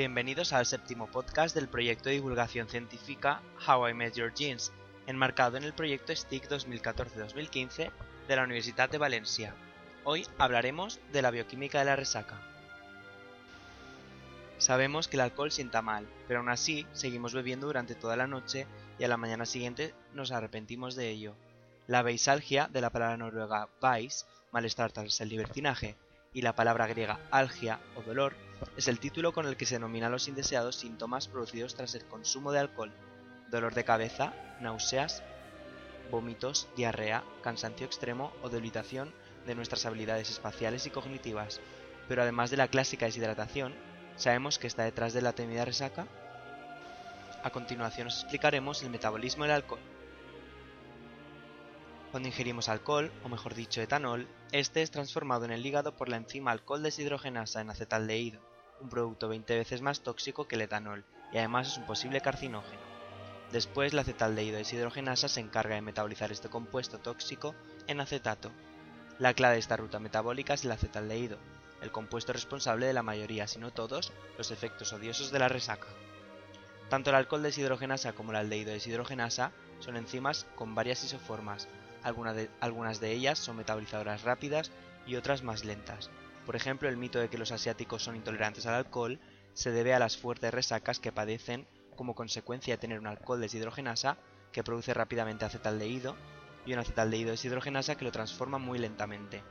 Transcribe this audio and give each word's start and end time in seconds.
Bienvenidos 0.00 0.54
al 0.54 0.64
séptimo 0.64 1.08
podcast 1.08 1.54
del 1.54 1.68
proyecto 1.68 2.08
de 2.08 2.14
divulgación 2.14 2.66
científica 2.70 3.42
How 3.68 3.88
I 3.88 3.92
Met 3.92 4.14
Your 4.14 4.32
Genes, 4.34 4.72
enmarcado 5.06 5.58
en 5.58 5.64
el 5.64 5.74
proyecto 5.74 6.16
STIC 6.16 6.48
2014-2015 6.48 7.90
de 8.26 8.36
la 8.36 8.44
Universidad 8.44 8.88
de 8.88 8.96
Valencia. 8.96 9.54
Hoy 10.04 10.26
hablaremos 10.38 11.00
de 11.12 11.20
la 11.20 11.30
bioquímica 11.30 11.80
de 11.80 11.84
la 11.84 11.96
resaca. 11.96 12.40
Sabemos 14.56 15.06
que 15.06 15.18
el 15.18 15.20
alcohol 15.20 15.52
sienta 15.52 15.82
mal, 15.82 16.06
pero 16.26 16.40
aún 16.40 16.48
así 16.48 16.86
seguimos 16.94 17.34
bebiendo 17.34 17.66
durante 17.66 17.94
toda 17.94 18.16
la 18.16 18.26
noche 18.26 18.66
y 18.98 19.04
a 19.04 19.08
la 19.08 19.18
mañana 19.18 19.44
siguiente 19.44 19.92
nos 20.14 20.32
arrepentimos 20.32 20.96
de 20.96 21.10
ello. 21.10 21.34
La 21.86 22.00
beisalgia, 22.00 22.70
de 22.72 22.80
la 22.80 22.88
palabra 22.88 23.18
noruega 23.18 23.68
vais, 23.82 24.24
malestar 24.50 24.92
tras 24.92 25.20
el 25.20 25.28
libertinaje, 25.28 25.94
y 26.32 26.42
la 26.42 26.54
palabra 26.54 26.86
griega 26.86 27.20
algia 27.30 27.80
o 27.96 28.02
dolor, 28.02 28.34
es 28.76 28.88
el 28.88 29.00
título 29.00 29.32
con 29.32 29.46
el 29.46 29.56
que 29.56 29.66
se 29.66 29.76
denominan 29.76 30.12
los 30.12 30.28
indeseados 30.28 30.76
síntomas 30.76 31.28
producidos 31.28 31.74
tras 31.74 31.94
el 31.94 32.04
consumo 32.04 32.52
de 32.52 32.60
alcohol, 32.60 32.92
dolor 33.50 33.74
de 33.74 33.84
cabeza, 33.84 34.32
náuseas, 34.60 35.22
vómitos, 36.10 36.68
diarrea, 36.76 37.24
cansancio 37.42 37.86
extremo 37.86 38.32
o 38.42 38.48
debilitación 38.48 39.12
de 39.46 39.54
nuestras 39.54 39.86
habilidades 39.86 40.30
espaciales 40.30 40.86
y 40.86 40.90
cognitivas. 40.90 41.60
Pero 42.08 42.22
además 42.22 42.50
de 42.50 42.56
la 42.56 42.68
clásica 42.68 43.06
deshidratación, 43.06 43.74
¿sabemos 44.16 44.58
que 44.58 44.66
está 44.66 44.84
detrás 44.84 45.12
de 45.12 45.22
la 45.22 45.32
temida 45.32 45.64
resaca? 45.64 46.06
A 47.42 47.50
continuación 47.50 48.08
os 48.08 48.20
explicaremos 48.20 48.82
el 48.82 48.90
metabolismo 48.90 49.44
del 49.44 49.52
alcohol. 49.52 49.80
Cuando 52.10 52.28
ingerimos 52.28 52.68
alcohol, 52.68 53.12
o 53.22 53.28
mejor 53.28 53.54
dicho 53.54 53.80
etanol, 53.80 54.26
este 54.50 54.82
es 54.82 54.90
transformado 54.90 55.44
en 55.44 55.52
el 55.52 55.64
hígado 55.64 55.96
por 55.96 56.08
la 56.08 56.16
enzima 56.16 56.50
alcohol 56.50 56.82
deshidrogenasa 56.82 57.60
en 57.60 57.70
acetaldehído, 57.70 58.40
un 58.80 58.88
producto 58.88 59.28
20 59.28 59.56
veces 59.56 59.80
más 59.80 60.00
tóxico 60.00 60.48
que 60.48 60.56
el 60.56 60.62
etanol 60.62 61.04
y 61.32 61.38
además 61.38 61.68
es 61.68 61.76
un 61.76 61.86
posible 61.86 62.20
carcinógeno. 62.20 62.82
Después 63.52 63.94
la 63.94 64.00
acetaldehído 64.00 64.56
deshidrogenasa 64.56 65.28
se 65.28 65.38
encarga 65.38 65.76
de 65.76 65.82
metabolizar 65.82 66.32
este 66.32 66.48
compuesto 66.48 66.98
tóxico 66.98 67.54
en 67.86 68.00
acetato. 68.00 68.50
La 69.20 69.34
clave 69.34 69.54
de 69.54 69.60
esta 69.60 69.76
ruta 69.76 70.00
metabólica 70.00 70.54
es 70.54 70.64
el 70.64 70.72
acetaldehído, 70.72 71.38
el 71.80 71.92
compuesto 71.92 72.32
responsable 72.32 72.86
de 72.86 72.92
la 72.92 73.04
mayoría, 73.04 73.46
si 73.46 73.60
no 73.60 73.72
todos, 73.72 74.12
los 74.36 74.50
efectos 74.50 74.92
odiosos 74.92 75.30
de 75.30 75.38
la 75.38 75.48
resaca. 75.48 75.86
Tanto 76.88 77.10
el 77.10 77.16
alcohol 77.16 77.44
deshidrogenasa 77.44 78.14
como 78.14 78.32
el 78.32 78.38
aldehído 78.38 78.72
deshidrogenasa 78.72 79.52
son 79.78 79.96
enzimas 79.96 80.46
con 80.56 80.74
varias 80.74 81.04
isoformas, 81.04 81.68
algunas 82.02 83.00
de, 83.00 83.12
ellas 83.12 83.38
son 83.38 83.56
metabolizadoras 83.56 84.22
rápidas 84.22 84.70
y 85.06 85.16
otras 85.16 85.42
más 85.42 85.64
lentas. 85.64 86.10
Por 86.46 86.56
ejemplo, 86.56 86.88
el 86.88 86.96
mito 86.96 87.18
de 87.18 87.28
que 87.28 87.38
los 87.38 87.52
asiáticos 87.52 88.02
son 88.02 88.16
intolerantes 88.16 88.66
al 88.66 88.74
alcohol 88.74 89.18
se 89.54 89.70
debe 89.70 89.94
a 89.94 89.98
las 89.98 90.16
fuertes 90.16 90.52
resacas 90.52 91.00
que 91.00 91.12
padecen 91.12 91.66
como 91.96 92.14
consecuencia 92.14 92.74
de 92.74 92.80
tener 92.80 92.98
un 92.98 93.06
alcohol 93.06 93.40
deshidrogenasa 93.40 94.16
que 94.52 94.64
produce 94.64 94.94
rápidamente 94.94 95.44
acetaldehído 95.44 96.16
y 96.66 96.72
un 96.72 96.78
acetaldehído 96.78 97.30
deshidrogenasa 97.30 97.96
que 97.96 98.04
lo 98.04 98.12
transforma 98.12 98.58
muy 98.58 98.78
lentamente. 98.78 99.42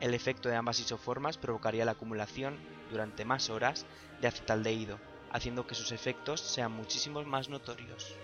El 0.00 0.12
efecto 0.12 0.48
de 0.48 0.56
ambas 0.56 0.80
isoformas 0.80 1.38
provocaría 1.38 1.84
la 1.84 1.92
acumulación 1.92 2.58
durante 2.90 3.24
más 3.24 3.48
horas 3.50 3.86
de 4.20 4.28
acetaldehído, 4.28 4.98
haciendo 5.32 5.66
que 5.66 5.74
sus 5.74 5.92
efectos 5.92 6.40
sean 6.40 6.72
muchísimo 6.72 7.22
más 7.24 7.48
notorios. 7.48 8.14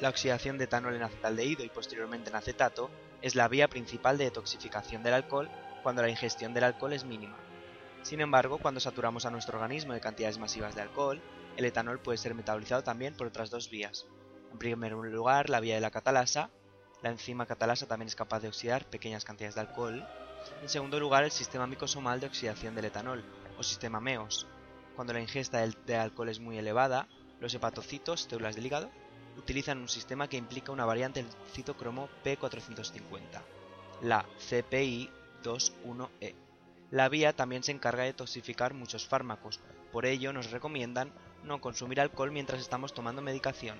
La 0.00 0.08
oxidación 0.08 0.58
de 0.58 0.64
etanol 0.64 0.96
en 0.96 1.04
acetaldehído 1.04 1.64
y 1.64 1.68
posteriormente 1.68 2.30
en 2.30 2.36
acetato 2.36 2.90
es 3.22 3.36
la 3.36 3.46
vía 3.46 3.68
principal 3.68 4.18
de 4.18 4.24
detoxificación 4.24 5.02
del 5.02 5.14
alcohol 5.14 5.48
cuando 5.82 6.02
la 6.02 6.08
ingestión 6.08 6.52
del 6.52 6.64
alcohol 6.64 6.92
es 6.92 7.04
mínima. 7.04 7.36
Sin 8.02 8.20
embargo, 8.20 8.58
cuando 8.58 8.80
saturamos 8.80 9.24
a 9.24 9.30
nuestro 9.30 9.56
organismo 9.56 9.92
de 9.92 10.00
cantidades 10.00 10.38
masivas 10.38 10.74
de 10.74 10.82
alcohol, 10.82 11.22
el 11.56 11.64
etanol 11.64 12.00
puede 12.00 12.18
ser 12.18 12.34
metabolizado 12.34 12.82
también 12.82 13.14
por 13.14 13.28
otras 13.28 13.50
dos 13.50 13.70
vías. 13.70 14.06
En 14.52 14.58
primer 14.58 14.92
lugar, 14.92 15.48
la 15.48 15.60
vía 15.60 15.76
de 15.76 15.80
la 15.80 15.90
catalasa. 15.90 16.50
La 17.02 17.10
enzima 17.10 17.46
catalasa 17.46 17.86
también 17.86 18.08
es 18.08 18.16
capaz 18.16 18.40
de 18.40 18.48
oxidar 18.48 18.84
pequeñas 18.86 19.24
cantidades 19.24 19.54
de 19.54 19.60
alcohol. 19.60 20.06
En 20.60 20.68
segundo 20.68 20.98
lugar, 20.98 21.22
el 21.24 21.30
sistema 21.30 21.66
micosomal 21.66 22.18
de 22.18 22.26
oxidación 22.26 22.74
del 22.74 22.86
etanol, 22.86 23.24
o 23.56 23.62
sistema 23.62 24.00
MEOS. 24.00 24.46
Cuando 24.96 25.12
la 25.12 25.20
ingesta 25.20 25.64
de 25.86 25.96
alcohol 25.96 26.28
es 26.28 26.40
muy 26.40 26.58
elevada, 26.58 27.08
los 27.40 27.54
hepatocitos, 27.54 28.22
células 28.22 28.56
del 28.56 28.66
hígado, 28.66 28.90
utilizan 29.36 29.78
un 29.78 29.88
sistema 29.88 30.28
que 30.28 30.36
implica 30.36 30.72
una 30.72 30.84
variante 30.84 31.22
del 31.22 31.32
citocromo 31.52 32.08
P450, 32.24 33.42
la 34.02 34.24
CPI21E. 34.38 36.34
La 36.90 37.08
vía 37.08 37.32
también 37.32 37.62
se 37.62 37.72
encarga 37.72 38.04
de 38.04 38.12
toxificar 38.12 38.74
muchos 38.74 39.06
fármacos, 39.06 39.60
por 39.92 40.06
ello 40.06 40.32
nos 40.32 40.50
recomiendan 40.50 41.12
no 41.44 41.60
consumir 41.60 42.00
alcohol 42.00 42.32
mientras 42.32 42.60
estamos 42.60 42.94
tomando 42.94 43.22
medicación. 43.22 43.78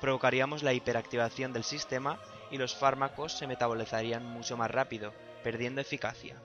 Provocaríamos 0.00 0.62
la 0.62 0.72
hiperactivación 0.72 1.52
del 1.52 1.64
sistema 1.64 2.18
y 2.50 2.58
los 2.58 2.74
fármacos 2.74 3.38
se 3.38 3.46
metabolizarían 3.46 4.24
mucho 4.26 4.56
más 4.56 4.70
rápido, 4.70 5.12
perdiendo 5.42 5.80
eficacia. 5.80 6.42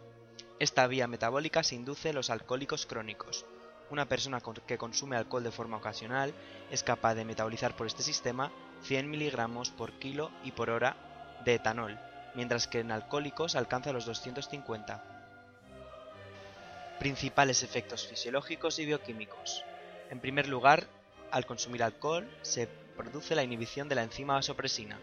Esta 0.60 0.88
vía 0.88 1.08
metabólica 1.08 1.64
se 1.64 1.76
induce 1.76 2.10
en 2.10 2.16
los 2.16 2.30
alcohólicos 2.30 2.86
crónicos, 2.86 3.46
una 3.90 4.08
persona 4.08 4.42
que 4.66 4.78
consume 4.78 5.16
alcohol 5.16 5.44
de 5.44 5.52
forma 5.52 5.78
ocasional 5.78 6.34
es 6.72 6.84
capaz 6.84 7.16
de 7.16 7.26
metabolizar 7.26 7.76
por 7.76 7.88
este 7.88 8.04
sistema 8.04 8.52
100 8.84 9.10
miligramos 9.10 9.70
por 9.70 9.94
kilo 9.94 10.32
y 10.44 10.52
por 10.52 10.70
hora 10.70 10.96
de 11.46 11.56
etanol, 11.56 11.98
mientras 12.36 12.68
que 12.68 12.80
en 12.80 12.92
alcohólicos 12.92 13.56
alcanza 13.56 13.94
los 13.94 14.06
250. 14.06 15.04
Principales 17.00 17.64
efectos 17.64 18.08
fisiológicos 18.08 18.80
y 18.80 18.86
bioquímicos. 18.86 19.64
En 20.10 20.20
primer 20.20 20.48
lugar, 20.48 20.88
al 21.32 21.46
consumir 21.46 21.84
alcohol 21.84 22.30
se 22.42 22.68
produce 22.68 23.36
la 23.36 23.44
inhibición 23.44 23.88
de 23.88 23.96
la 23.96 24.04
enzima 24.04 24.34
vasopresina. 24.34 25.00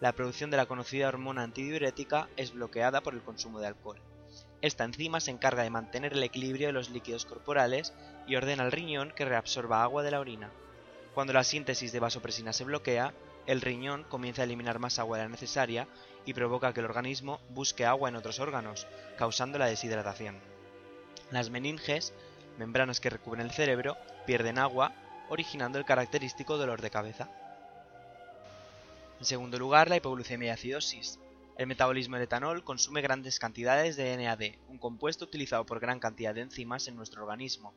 La 0.00 0.12
producción 0.12 0.50
de 0.50 0.56
la 0.56 0.66
conocida 0.66 1.08
hormona 1.08 1.42
antidiurética 1.42 2.28
es 2.36 2.52
bloqueada 2.52 3.00
por 3.00 3.14
el 3.14 3.22
consumo 3.22 3.60
de 3.60 3.66
alcohol. 3.66 4.00
Esta 4.64 4.84
enzima 4.84 5.20
se 5.20 5.30
encarga 5.30 5.62
de 5.62 5.68
mantener 5.68 6.14
el 6.14 6.22
equilibrio 6.22 6.68
de 6.68 6.72
los 6.72 6.88
líquidos 6.88 7.26
corporales 7.26 7.92
y 8.26 8.36
ordena 8.36 8.62
al 8.62 8.72
riñón 8.72 9.12
que 9.14 9.26
reabsorba 9.26 9.82
agua 9.82 10.02
de 10.02 10.10
la 10.10 10.20
orina. 10.20 10.50
Cuando 11.12 11.34
la 11.34 11.44
síntesis 11.44 11.92
de 11.92 12.00
vasopresina 12.00 12.54
se 12.54 12.64
bloquea, 12.64 13.12
el 13.44 13.60
riñón 13.60 14.04
comienza 14.04 14.40
a 14.40 14.46
eliminar 14.46 14.78
más 14.78 14.98
agua 14.98 15.18
de 15.18 15.24
la 15.24 15.28
necesaria 15.28 15.86
y 16.24 16.32
provoca 16.32 16.72
que 16.72 16.80
el 16.80 16.86
organismo 16.86 17.40
busque 17.50 17.84
agua 17.84 18.08
en 18.08 18.16
otros 18.16 18.40
órganos, 18.40 18.86
causando 19.18 19.58
la 19.58 19.66
deshidratación. 19.66 20.40
Las 21.30 21.50
meninges, 21.50 22.14
membranas 22.56 23.00
que 23.00 23.10
recubren 23.10 23.44
el 23.44 23.52
cerebro, 23.52 23.98
pierden 24.24 24.58
agua, 24.58 24.92
originando 25.28 25.78
el 25.78 25.84
característico 25.84 26.56
dolor 26.56 26.80
de 26.80 26.88
cabeza. 26.88 27.28
En 29.18 29.26
segundo 29.26 29.58
lugar, 29.58 29.90
la 29.90 29.96
hipoglucemia 29.98 30.46
y 30.46 30.50
acidosis. 30.52 31.18
El 31.56 31.68
metabolismo 31.68 32.16
del 32.16 32.24
etanol 32.24 32.64
consume 32.64 33.00
grandes 33.00 33.38
cantidades 33.38 33.94
de 33.94 34.16
NAD, 34.16 34.58
un 34.68 34.78
compuesto 34.78 35.24
utilizado 35.24 35.64
por 35.64 35.78
gran 35.78 36.00
cantidad 36.00 36.34
de 36.34 36.40
enzimas 36.40 36.88
en 36.88 36.96
nuestro 36.96 37.22
organismo. 37.22 37.72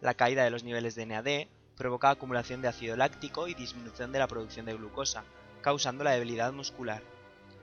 La 0.00 0.14
caída 0.14 0.44
de 0.44 0.50
los 0.50 0.62
niveles 0.62 0.94
de 0.94 1.04
NAD 1.04 1.48
provoca 1.76 2.10
acumulación 2.10 2.62
de 2.62 2.68
ácido 2.68 2.96
láctico 2.96 3.48
y 3.48 3.54
disminución 3.54 4.12
de 4.12 4.20
la 4.20 4.28
producción 4.28 4.66
de 4.66 4.74
glucosa, 4.74 5.24
causando 5.62 6.04
la 6.04 6.12
debilidad 6.12 6.52
muscular. 6.52 7.02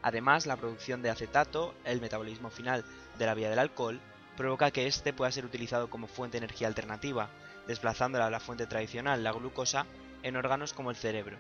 Además, 0.02 0.46
la 0.46 0.58
producción 0.58 1.02
de 1.02 1.10
acetato, 1.10 1.74
el 1.86 2.02
metabolismo 2.02 2.50
final 2.50 2.84
de 3.18 3.26
la 3.26 3.34
vía 3.34 3.50
del 3.50 3.60
alcohol, 3.60 4.02
provoca 4.36 4.72
que 4.72 4.88
éste 4.88 5.14
pueda 5.14 5.32
ser 5.32 5.46
utilizado 5.46 5.90
como 5.90 6.08
fuente 6.08 6.38
de 6.38 6.46
energía 6.46 6.68
alternativa, 6.68 7.30
desplazándola 7.66 8.28
a 8.28 8.30
la 8.30 8.42
fuente 8.42 8.68
tradicional, 8.68 9.24
la 9.24 9.32
glucosa, 9.32 9.86
en 10.22 10.36
órganos 10.36 10.74
como 10.74 10.90
el 10.90 10.98
cerebro. 10.98 11.38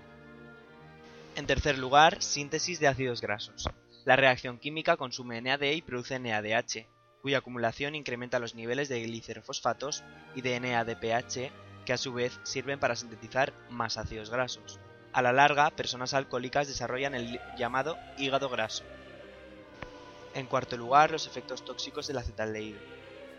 En 1.35 1.47
tercer 1.47 1.77
lugar, 1.77 2.23
síntesis 2.23 2.79
de 2.79 2.87
ácidos 2.87 3.19
grasos. 3.19 3.69
La 4.05 4.15
reacción 4.15 4.59
química 4.59 4.97
consume 4.97 5.41
NAD 5.41 5.63
y 5.63 5.81
produce 5.81 6.19
NADH, 6.19 6.87
cuya 7.23 7.39
acumulación 7.39 7.95
incrementa 7.95 8.37
los 8.37 8.53
niveles 8.53 8.87
de 8.87 9.01
glicerofosfatos 9.01 10.03
y 10.35 10.41
de 10.41 10.59
NADPH, 10.59 11.51
que 11.85 11.93
a 11.93 11.97
su 11.97 12.13
vez 12.13 12.39
sirven 12.43 12.79
para 12.79 12.95
sintetizar 12.95 13.51
más 13.71 13.97
ácidos 13.97 14.29
grasos. 14.29 14.79
A 15.11 15.23
la 15.23 15.33
larga, 15.33 15.71
personas 15.71 16.13
alcohólicas 16.13 16.67
desarrollan 16.67 17.15
el 17.15 17.39
llamado 17.57 17.97
hígado 18.19 18.47
graso. 18.47 18.83
En 20.35 20.45
cuarto 20.45 20.77
lugar, 20.77 21.09
los 21.09 21.25
efectos 21.25 21.65
tóxicos 21.65 22.05
del 22.05 22.19
acetaldehído. 22.19 22.79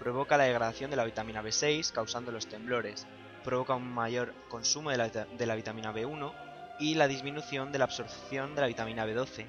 Provoca 0.01 0.37
la 0.37 0.45
degradación 0.45 0.91
de 0.91 0.97
la 0.97 1.05
vitamina 1.05 1.45
B6, 1.45 1.93
causando 1.93 2.33
los 2.33 2.49
temblores. 2.49 3.07
Provoca 3.45 3.77
un 3.77 3.89
mayor 3.95 4.35
consumo 4.49 4.91
de 4.91 4.97
la, 4.97 5.09
de 5.11 5.47
la 5.47 5.55
vitamina 5.55 5.95
B1 5.95 6.33
y 6.81 6.97
la 6.97 7.07
disminución 7.07 7.71
de 7.71 7.79
la 7.79 7.85
absorción 7.85 8.57
de 8.57 8.63
la 8.63 8.67
vitamina 8.67 9.07
B12, 9.07 9.47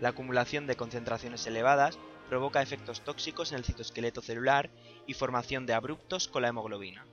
la 0.00 0.10
acumulación 0.10 0.66
de 0.66 0.76
concentraciones 0.76 1.46
elevadas 1.46 1.98
provoca 2.28 2.62
efectos 2.62 3.02
tóxicos 3.02 3.52
en 3.52 3.58
el 3.58 3.64
citoesqueleto 3.64 4.22
celular 4.22 4.70
y 5.06 5.14
formación 5.14 5.66
de 5.66 5.74
abruptos 5.74 6.28
con 6.28 6.42
la 6.42 6.48
hemoglobina. 6.48 7.06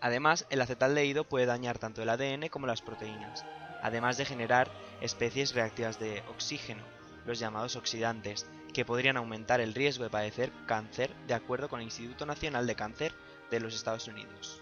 Además, 0.00 0.46
el 0.50 0.60
acetaldehído 0.60 1.24
puede 1.24 1.46
dañar 1.46 1.78
tanto 1.78 2.02
el 2.02 2.08
ADN 2.08 2.48
como 2.48 2.66
las 2.66 2.82
proteínas, 2.82 3.44
además 3.82 4.16
de 4.16 4.24
generar 4.24 4.70
especies 5.00 5.54
reactivas 5.54 5.98
de 5.98 6.22
oxígeno, 6.28 6.82
los 7.26 7.38
llamados 7.38 7.76
oxidantes, 7.76 8.46
que 8.72 8.84
podrían 8.84 9.16
aumentar 9.16 9.60
el 9.60 9.74
riesgo 9.74 10.04
de 10.04 10.10
padecer 10.10 10.52
cáncer 10.66 11.14
de 11.26 11.34
acuerdo 11.34 11.68
con 11.68 11.80
el 11.80 11.86
Instituto 11.86 12.26
Nacional 12.26 12.66
de 12.66 12.76
Cáncer 12.76 13.12
de 13.50 13.60
los 13.60 13.74
Estados 13.74 14.06
Unidos. 14.06 14.60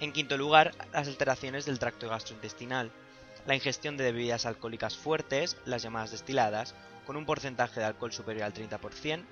En 0.00 0.12
quinto 0.12 0.36
lugar, 0.36 0.72
las 0.92 1.06
alteraciones 1.06 1.64
del 1.64 1.78
tracto 1.78 2.08
gastrointestinal. 2.08 2.90
La 3.46 3.54
ingestión 3.56 3.96
de 3.96 4.04
bebidas 4.04 4.46
alcohólicas 4.46 4.96
fuertes, 4.96 5.56
las 5.64 5.82
llamadas 5.82 6.12
destiladas, 6.12 6.74
con 7.06 7.16
un 7.16 7.26
porcentaje 7.26 7.80
de 7.80 7.86
alcohol 7.86 8.12
superior 8.12 8.44
al 8.44 8.54
30%, 8.54 9.24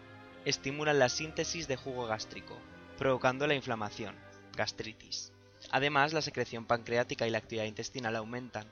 estimulan 0.44 0.98
la 0.98 1.08
síntesis 1.08 1.68
de 1.68 1.76
jugo 1.76 2.06
gástrico, 2.06 2.56
provocando 2.98 3.46
la 3.46 3.54
inflamación, 3.54 4.16
gastritis. 4.56 5.32
Además, 5.70 6.12
la 6.12 6.22
secreción 6.22 6.66
pancreática 6.66 7.26
y 7.26 7.30
la 7.30 7.38
actividad 7.38 7.66
intestinal 7.66 8.16
aumentan. 8.16 8.66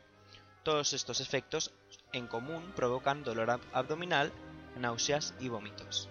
Todos 0.65 0.93
estos 0.93 1.21
efectos 1.21 1.73
en 2.13 2.27
común 2.27 2.73
provocan 2.75 3.23
dolor 3.23 3.61
abdominal, 3.73 4.33
náuseas 4.77 5.35
y 5.39 5.49
vómitos. 5.49 6.09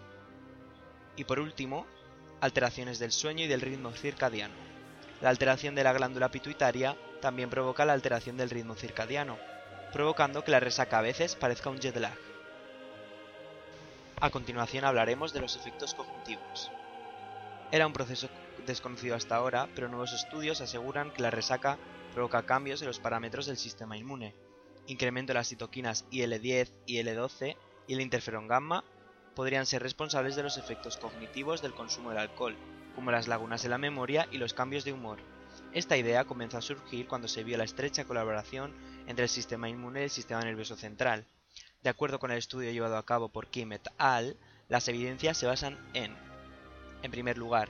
Y 1.17 1.25
por 1.25 1.39
último, 1.39 1.85
alteraciones 2.39 2.99
del 2.99 3.11
sueño 3.11 3.43
y 3.43 3.47
del 3.47 3.61
ritmo 3.61 3.91
circadiano. 3.91 4.55
La 5.21 5.29
alteración 5.29 5.75
de 5.75 5.83
la 5.83 5.93
glándula 5.93 6.29
pituitaria 6.29 6.95
también 7.21 7.49
provoca 7.49 7.85
la 7.85 7.93
alteración 7.93 8.37
del 8.37 8.49
ritmo 8.49 8.75
circadiano, 8.75 9.37
provocando 9.91 10.43
que 10.43 10.51
la 10.51 10.59
resaca 10.59 10.99
a 10.99 11.01
veces 11.01 11.35
parezca 11.35 11.69
un 11.69 11.79
jet 11.79 11.95
lag. 11.97 12.17
A 14.19 14.29
continuación 14.29 14.85
hablaremos 14.85 15.33
de 15.33 15.41
los 15.41 15.55
efectos 15.55 15.93
cognitivos. 15.93 16.71
Era 17.71 17.85
un 17.85 17.93
proceso 17.93 18.29
desconocido 18.65 19.15
hasta 19.15 19.35
ahora, 19.35 19.67
pero 19.75 19.89
nuevos 19.89 20.13
estudios 20.13 20.61
aseguran 20.61 21.11
que 21.11 21.21
la 21.21 21.31
resaca 21.31 21.77
provoca 22.13 22.45
cambios 22.45 22.81
en 22.81 22.87
los 22.87 22.99
parámetros 22.99 23.45
del 23.45 23.57
sistema 23.57 23.97
inmune, 23.97 24.33
incremento 24.87 25.31
de 25.31 25.35
las 25.35 25.49
citoquinas 25.49 26.05
IL-10 26.11 26.69
y 26.85 26.99
IL-12 26.99 27.55
y 27.87 27.93
el 27.93 28.01
interferón 28.01 28.47
gamma 28.47 28.83
podrían 29.35 29.65
ser 29.65 29.83
responsables 29.83 30.35
de 30.35 30.43
los 30.43 30.57
efectos 30.57 30.97
cognitivos 30.97 31.61
del 31.61 31.75
consumo 31.75 32.09
del 32.09 32.19
alcohol, 32.19 32.55
como 32.95 33.11
las 33.11 33.27
lagunas 33.27 33.61
de 33.61 33.69
la 33.69 33.77
memoria 33.77 34.27
y 34.31 34.37
los 34.37 34.55
cambios 34.55 34.83
de 34.83 34.93
humor. 34.93 35.19
Esta 35.77 35.95
idea 35.95 36.25
comenzó 36.25 36.57
a 36.57 36.63
surgir 36.63 37.07
cuando 37.07 37.27
se 37.27 37.43
vio 37.43 37.55
la 37.55 37.63
estrecha 37.63 38.03
colaboración 38.03 38.73
entre 39.05 39.25
el 39.25 39.29
sistema 39.29 39.69
inmune 39.69 39.99
y 39.99 40.03
el 40.05 40.09
sistema 40.09 40.41
nervioso 40.41 40.75
central. 40.75 41.27
De 41.83 41.91
acuerdo 41.91 42.17
con 42.17 42.31
el 42.31 42.39
estudio 42.39 42.71
llevado 42.71 42.97
a 42.97 43.05
cabo 43.05 43.29
por 43.29 43.45
Kim 43.45 43.71
et 43.73 43.87
al., 43.99 44.37
las 44.69 44.87
evidencias 44.87 45.37
se 45.37 45.45
basan 45.45 45.77
en, 45.93 46.15
en 47.03 47.11
primer 47.11 47.37
lugar, 47.37 47.69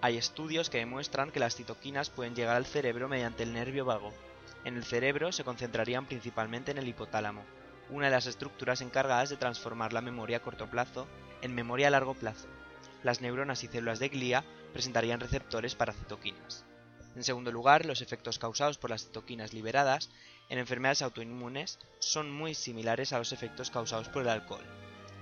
hay 0.00 0.18
estudios 0.18 0.70
que 0.70 0.78
demuestran 0.78 1.32
que 1.32 1.40
las 1.40 1.56
citoquinas 1.56 2.10
pueden 2.10 2.36
llegar 2.36 2.54
al 2.54 2.64
cerebro 2.64 3.08
mediante 3.08 3.42
el 3.42 3.52
nervio 3.52 3.84
vago. 3.84 4.12
En 4.64 4.76
el 4.76 4.84
cerebro 4.84 5.32
se 5.32 5.42
concentrarían 5.42 6.06
principalmente 6.06 6.70
en 6.70 6.78
el 6.78 6.86
hipotálamo, 6.86 7.42
una 7.90 8.06
de 8.06 8.12
las 8.12 8.26
estructuras 8.26 8.82
encargadas 8.82 9.30
de 9.30 9.36
transformar 9.36 9.92
la 9.92 10.00
memoria 10.00 10.36
a 10.36 10.42
corto 10.42 10.70
plazo 10.70 11.08
en 11.40 11.56
memoria 11.56 11.88
a 11.88 11.90
largo 11.90 12.14
plazo. 12.14 12.46
Las 13.02 13.20
neuronas 13.20 13.64
y 13.64 13.66
células 13.66 13.98
de 13.98 14.10
glía 14.10 14.44
presentarían 14.72 15.18
receptores 15.18 15.74
para 15.74 15.92
citoquinas. 15.92 16.64
En 17.14 17.24
segundo 17.24 17.52
lugar, 17.52 17.84
los 17.84 18.00
efectos 18.00 18.38
causados 18.38 18.78
por 18.78 18.90
las 18.90 19.04
citoquinas 19.04 19.52
liberadas 19.52 20.10
en 20.48 20.58
enfermedades 20.58 21.02
autoinmunes 21.02 21.78
son 21.98 22.30
muy 22.30 22.54
similares 22.54 23.12
a 23.12 23.18
los 23.18 23.32
efectos 23.32 23.70
causados 23.70 24.08
por 24.08 24.22
el 24.22 24.28
alcohol. 24.28 24.64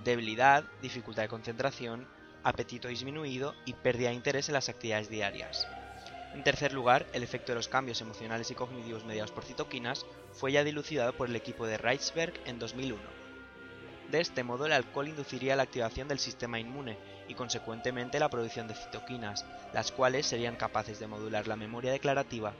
Debilidad, 0.04 0.64
dificultad 0.82 1.22
de 1.22 1.28
concentración, 1.28 2.06
apetito 2.42 2.88
disminuido 2.88 3.54
y 3.66 3.74
pérdida 3.74 4.10
de 4.10 4.14
interés 4.14 4.48
en 4.48 4.54
las 4.54 4.68
actividades 4.68 5.10
diarias. 5.10 5.66
En 6.32 6.44
tercer 6.44 6.72
lugar, 6.72 7.06
el 7.12 7.24
efecto 7.24 7.52
de 7.52 7.56
los 7.56 7.68
cambios 7.68 8.00
emocionales 8.00 8.50
y 8.50 8.54
cognitivos 8.54 9.04
mediados 9.04 9.32
por 9.32 9.44
citoquinas 9.44 10.06
fue 10.32 10.52
ya 10.52 10.62
dilucidado 10.62 11.12
por 11.12 11.28
el 11.28 11.34
equipo 11.34 11.66
de 11.66 11.76
Reichsberg 11.76 12.34
en 12.46 12.60
2001. 12.60 13.19
De 14.10 14.20
este 14.20 14.42
modo, 14.42 14.66
el 14.66 14.72
alcohol 14.72 15.06
induciría 15.06 15.54
la 15.54 15.62
activación 15.62 16.08
del 16.08 16.18
sistema 16.18 16.58
inmune 16.58 16.98
y 17.28 17.34
consecuentemente 17.34 18.18
la 18.18 18.28
producción 18.28 18.66
de 18.66 18.74
citoquinas, 18.74 19.46
las 19.72 19.92
cuales 19.92 20.26
serían 20.26 20.56
capaces 20.56 20.98
de 20.98 21.06
modular 21.06 21.46
la 21.46 21.54
memoria 21.54 21.92
declarativa, 21.92 22.54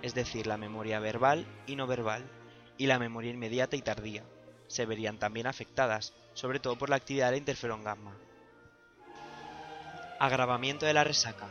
es 0.00 0.14
decir, 0.14 0.46
la 0.46 0.56
memoria 0.56 1.00
verbal 1.00 1.44
y 1.66 1.76
no 1.76 1.86
verbal, 1.86 2.24
y 2.78 2.86
la 2.86 2.98
memoria 2.98 3.32
inmediata 3.32 3.76
y 3.76 3.82
tardía. 3.82 4.24
Se 4.66 4.86
verían 4.86 5.18
también 5.18 5.46
afectadas, 5.46 6.14
sobre 6.32 6.58
todo 6.58 6.76
por 6.78 6.88
la 6.88 6.96
actividad 6.96 7.30
del 7.30 7.38
interferón 7.38 7.84
gamma. 7.84 8.16
Agravamiento 10.18 10.86
de 10.86 10.94
la 10.94 11.04
resaca. 11.04 11.48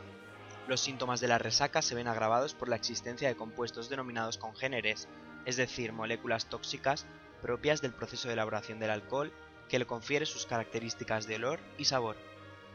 Los 0.67 0.81
síntomas 0.81 1.19
de 1.19 1.27
la 1.27 1.37
resaca 1.37 1.83
se 1.83 1.93
ven 1.93 2.07
agravados 2.07 2.55
por 2.55 2.69
la 2.69 2.75
existencia 2.75 3.27
de 3.27 3.35
compuestos 3.35 3.87
denominados 3.87 4.39
congéneres, 4.39 5.07
es 5.45 5.57
decir, 5.57 5.93
moléculas 5.93 6.47
tóxicas 6.47 7.05
propias 7.43 7.81
del 7.81 7.93
proceso 7.93 8.29
de 8.29 8.33
elaboración 8.33 8.79
del 8.79 8.89
alcohol 8.89 9.33
que 9.67 9.77
le 9.77 9.85
confiere 9.85 10.25
sus 10.25 10.45
características 10.45 11.27
de 11.27 11.35
olor 11.35 11.59
y 11.77 11.85
sabor. 11.85 12.15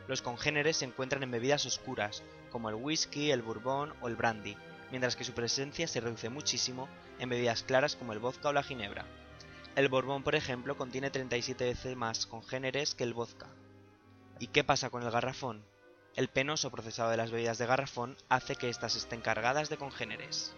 Los 0.07 0.23
congéneres 0.23 0.77
se 0.77 0.85
encuentran 0.85 1.23
en 1.23 1.31
bebidas 1.31 1.67
oscuras, 1.67 2.23
como 2.51 2.69
el 2.69 2.75
whisky, 2.77 3.31
el 3.31 3.43
bourbon 3.43 3.95
o 4.01 4.09
el 4.09 4.17
brandy, 4.17 4.57
mientras 4.91 5.17
que 5.17 5.25
su 5.25 5.33
presencia 5.33 5.89
se 5.89 6.01
reduce 6.01 6.29
muchísimo 6.29 6.89
en 7.19 7.31
bebidas 7.31 7.63
claras 7.63 7.97
como 7.97 8.13
el 8.13 8.19
vodka 8.19 8.51
o 8.51 8.53
la 8.53 8.63
ginebra. 8.63 9.07
El 9.75 9.89
bourbon, 9.89 10.23
por 10.23 10.35
ejemplo, 10.35 10.77
contiene 10.77 11.11
37 11.11 11.65
veces 11.65 11.97
más 11.97 12.27
congéneres 12.27 12.95
que 12.95 13.05
el 13.05 13.15
vodka. 13.15 13.49
¿Y 14.39 14.49
qué 14.49 14.65
pasa 14.65 14.91
con 14.91 15.03
el 15.03 15.11
garrafón? 15.11 15.65
El 16.15 16.29
penoso 16.29 16.71
procesado 16.71 17.11
de 17.11 17.17
las 17.17 17.31
bebidas 17.31 17.59
de 17.59 17.67
garrafón 17.67 18.17
hace 18.29 18.57
que 18.57 18.69
éstas 18.69 18.97
estén 18.97 19.21
cargadas 19.21 19.69
de 19.69 19.79
congéneres. 19.79 20.55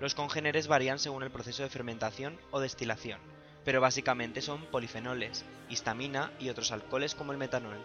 Los 0.00 0.14
congéneres 0.14 0.66
varían 0.66 0.98
según 0.98 1.22
el 1.22 1.30
proceso 1.30 1.62
de 1.62 1.68
fermentación 1.68 2.38
o 2.50 2.60
destilación, 2.60 3.20
pero 3.66 3.82
básicamente 3.82 4.40
son 4.40 4.64
polifenoles, 4.66 5.44
histamina 5.68 6.32
y 6.40 6.48
otros 6.48 6.72
alcoholes 6.72 7.14
como 7.14 7.32
el 7.32 7.38
metanol. 7.38 7.76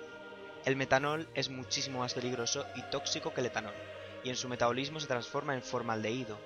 El 0.64 0.78
metanol 0.78 1.28
es 1.36 1.50
muchísimo 1.50 2.00
más 2.00 2.14
peligroso 2.14 2.66
y 2.74 2.82
tóxico 2.84 3.34
que 3.34 3.42
el 3.42 3.48
etanol, 3.48 3.76
y 4.24 4.30
en 4.30 4.38
su 4.38 4.48
metabolismo 4.48 5.02
se 5.02 5.08
transforma 5.08 5.56
en 5.56 5.62
formaldehído, 5.62 6.40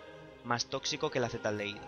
más 0.44 0.66
tóxico 0.66 1.12
que 1.12 1.20
el 1.20 1.26
acetaldehído. 1.26 1.86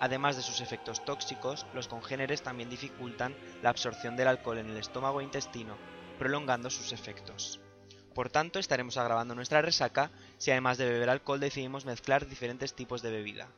Además 0.00 0.34
de 0.34 0.42
sus 0.42 0.60
efectos 0.60 1.04
tóxicos, 1.04 1.64
los 1.74 1.86
congéneres 1.86 2.42
también 2.42 2.68
dificultan 2.68 3.36
la 3.62 3.70
absorción 3.70 4.16
del 4.16 4.26
alcohol 4.26 4.58
en 4.58 4.68
el 4.68 4.76
estómago 4.76 5.20
e 5.20 5.24
intestino, 5.24 5.78
prolongando 6.18 6.70
sus 6.70 6.92
efectos. 6.92 7.61
Por 8.14 8.28
tanto, 8.28 8.58
estaremos 8.58 8.96
agravando 8.96 9.34
nuestra 9.34 9.62
resaca 9.62 10.10
si 10.38 10.50
además 10.50 10.78
de 10.78 10.88
beber 10.88 11.08
alcohol 11.08 11.40
decidimos 11.40 11.86
mezclar 11.86 12.26
diferentes 12.26 12.74
tipos 12.74 13.02
de 13.02 13.10
bebida. 13.10 13.48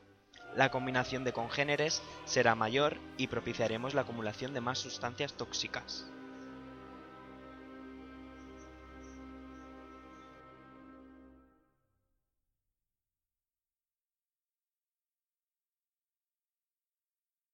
La 0.57 0.71
combinación 0.71 1.25
de 1.25 1.33
congéneres 1.33 2.01
será 2.25 2.55
mayor 2.55 2.99
y 3.17 3.27
propiciaremos 3.27 3.95
la 3.95 4.03
acumulación 4.03 4.55
de 4.55 4.61
más 4.61 4.79
sustancias 4.79 5.35
tóxicas. 5.35 6.07